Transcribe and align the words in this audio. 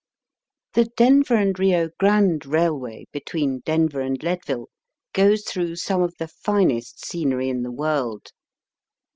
The 0.73 0.85
Denver 0.97 1.35
and 1.35 1.55
Kio 1.55 1.91
Grande 1.99 2.41
Eailway 2.41 3.03
between 3.11 3.59
Denver 3.59 4.01
and 4.01 4.17
Leadville 4.23 4.67
goes 5.13 5.43
through 5.43 5.75
some 5.75 6.01
of 6.01 6.15
the 6.17 6.27
finest 6.27 7.05
scenery 7.05 7.49
in 7.49 7.61
the 7.61 7.69
world. 7.71 8.29